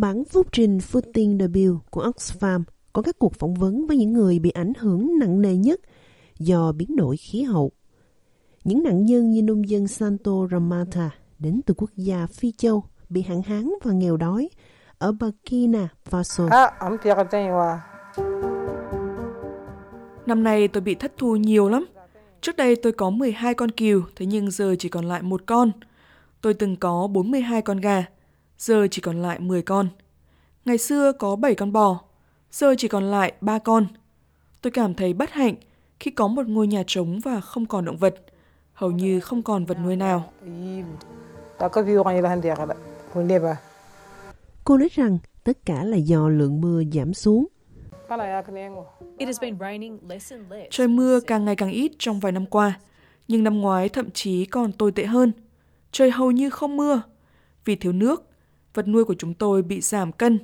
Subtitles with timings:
[0.00, 2.62] Bản phúc trình Footing the Bill của Oxfam
[2.92, 5.80] có các cuộc phỏng vấn với những người bị ảnh hưởng nặng nề nhất
[6.38, 7.72] do biến đổi khí hậu.
[8.64, 13.22] Những nạn nhân như nông dân Santo Ramata đến từ quốc gia Phi Châu bị
[13.22, 14.48] hạn hán và nghèo đói
[14.98, 16.48] ở Burkina Faso.
[20.26, 21.86] Năm nay tôi bị thất thu nhiều lắm.
[22.40, 25.70] Trước đây tôi có 12 con cừu, thế nhưng giờ chỉ còn lại một con.
[26.40, 28.04] Tôi từng có 42 con gà,
[28.58, 29.88] giờ chỉ còn lại 10 con.
[30.64, 32.00] Ngày xưa có 7 con bò,
[32.50, 33.86] giờ chỉ còn lại 3 con.
[34.62, 35.54] Tôi cảm thấy bất hạnh
[36.00, 38.14] khi có một ngôi nhà trống và không còn động vật,
[38.72, 40.32] hầu như không còn vật nuôi nào.
[44.64, 47.46] Cô nói rằng tất cả là do lượng mưa giảm xuống.
[50.70, 52.80] Trời mưa càng ngày càng ít trong vài năm qua,
[53.28, 55.32] nhưng năm ngoái thậm chí còn tồi tệ hơn.
[55.92, 57.02] Trời hầu như không mưa.
[57.64, 58.28] Vì thiếu nước,
[58.74, 60.38] vật nuôi của chúng tôi bị giảm cân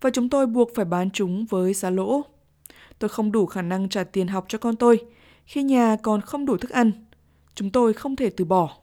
[0.00, 2.22] và chúng tôi buộc phải bán chúng với giá lỗ.
[2.98, 4.98] Tôi không đủ khả năng trả tiền học cho con tôi
[5.44, 6.92] khi nhà còn không đủ thức ăn.
[7.54, 8.76] Chúng tôi không thể từ bỏ.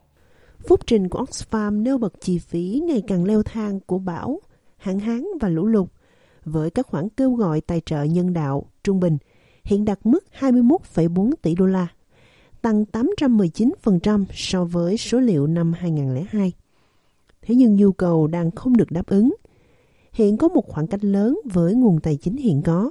[0.68, 4.40] Phúc trình của Oxfam nêu bật chi phí ngày càng leo thang của bão,
[4.76, 5.88] hạn hán và lũ lụt
[6.44, 9.18] với các khoản kêu gọi tài trợ nhân đạo trung bình
[9.64, 11.86] hiện đạt mức 21,4 tỷ đô la,
[12.62, 16.52] tăng 819% so với số liệu năm 2002.
[17.46, 19.34] Thế nhưng nhu cầu đang không được đáp ứng.
[20.12, 22.90] Hiện có một khoảng cách lớn với nguồn tài chính hiện có.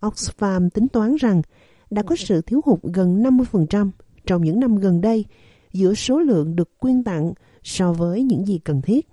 [0.00, 1.42] Oxfam tính toán rằng
[1.90, 3.90] đã có sự thiếu hụt gần 50%
[4.26, 5.24] trong những năm gần đây
[5.72, 9.08] giữa số lượng được quyên tặng so với những gì cần thiết.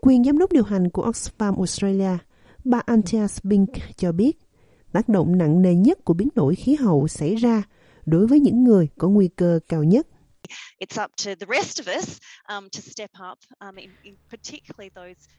[0.00, 2.18] Quyền giám đốc điều hành của Oxfam Australia,
[2.64, 4.38] bà Antia Spink cho biết,
[4.92, 7.62] tác động nặng nề nhất của biến đổi khí hậu xảy ra
[8.06, 10.06] đối với những người có nguy cơ cao nhất.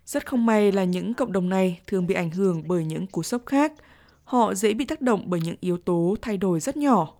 [0.06, 3.24] Rất không may là những cộng đồng này thường bị ảnh hưởng bởi những cú
[3.24, 3.74] sốc khác.
[4.24, 7.14] Họ dễ bị tác động bởi những yếu tố thay đổi rất nhỏ.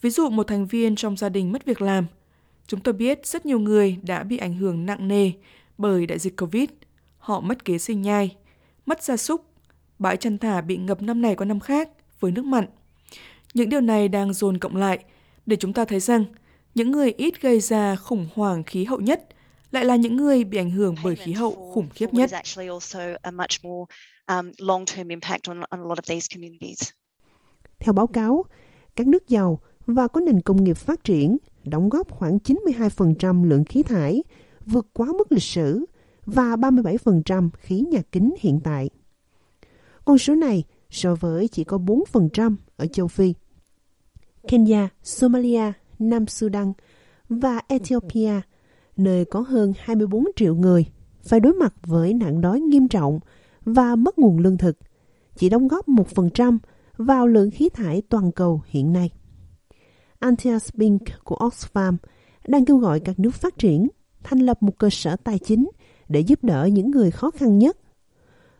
[0.00, 2.06] Ví dụ một thành viên trong gia đình mất việc làm.
[2.66, 5.32] Chúng tôi biết rất nhiều người đã bị ảnh hưởng nặng nề
[5.78, 6.68] bởi đại dịch Covid.
[7.18, 8.36] Họ mất kế sinh nhai,
[8.86, 9.44] mất gia súc,
[9.98, 11.88] bãi chăn thả bị ngập năm này qua năm khác
[12.20, 12.66] với nước mặn.
[13.54, 14.98] Những điều này đang dồn cộng lại
[15.46, 16.24] để chúng ta thấy rằng
[16.74, 19.20] những người ít gây ra khủng hoảng khí hậu nhất
[19.70, 22.30] lại là những người bị ảnh hưởng bởi khí hậu khủng khiếp nhất.
[27.78, 28.44] Theo báo cáo,
[28.96, 33.64] các nước giàu và có nền công nghiệp phát triển đóng góp khoảng 92% lượng
[33.64, 34.22] khí thải,
[34.66, 35.86] vượt quá mức lịch sử
[36.26, 38.90] và 37% khí nhà kính hiện tại.
[40.04, 43.34] Con số này so với chỉ có 4% ở châu Phi.
[44.48, 46.72] Kenya, Somalia, Nam Sudan
[47.28, 48.40] và Ethiopia,
[48.96, 50.86] nơi có hơn 24 triệu người,
[51.22, 53.20] phải đối mặt với nạn đói nghiêm trọng
[53.64, 54.78] và mất nguồn lương thực,
[55.36, 56.58] chỉ đóng góp 1%
[56.96, 59.10] vào lượng khí thải toàn cầu hiện nay.
[60.18, 61.96] Antias Pink của Oxfam
[62.48, 63.88] đang kêu gọi các nước phát triển
[64.22, 65.70] thành lập một cơ sở tài chính
[66.08, 67.76] để giúp đỡ những người khó khăn nhất.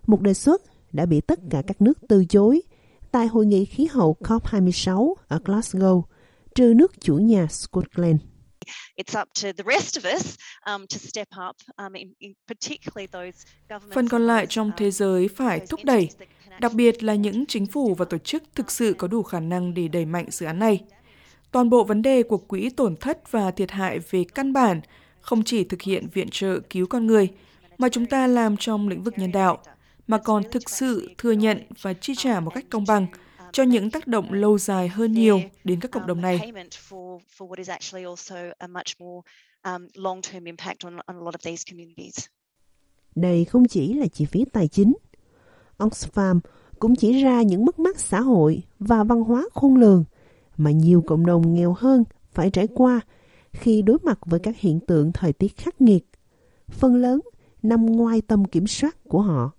[0.07, 0.63] Một đề xuất
[0.93, 2.63] đã bị tất cả các nước từ chối
[3.11, 6.03] tại hội nghị khí hậu COP26 ở Glasgow,
[6.55, 8.21] trừ nước chủ nhà Scotland.
[13.93, 16.09] Phần còn lại trong thế giới phải thúc đẩy,
[16.61, 19.75] đặc biệt là những chính phủ và tổ chức thực sự có đủ khả năng
[19.75, 20.81] để đẩy mạnh dự án này.
[21.53, 24.81] Toàn bộ vấn đề của quỹ tổn thất và thiệt hại về căn bản
[25.21, 27.29] không chỉ thực hiện viện trợ cứu con người,
[27.79, 29.63] mà chúng ta làm trong lĩnh vực nhân đạo,
[30.07, 33.07] mà còn thực sự thừa nhận và chi trả một cách công bằng
[33.53, 36.53] cho những tác động lâu dài hơn nhiều đến các cộng đồng này.
[43.15, 44.93] Đây không chỉ là chi phí tài chính.
[45.79, 46.41] Oxfam
[46.79, 50.05] cũng chỉ ra những mất mát xã hội và văn hóa khôn lường
[50.57, 53.01] mà nhiều cộng đồng nghèo hơn phải trải qua
[53.53, 56.05] khi đối mặt với các hiện tượng thời tiết khắc nghiệt.
[56.69, 57.21] Phần lớn
[57.63, 59.53] nằm ngoài tầm kiểm soát của họ.